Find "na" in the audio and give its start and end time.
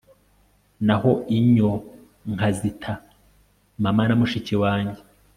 4.07-4.15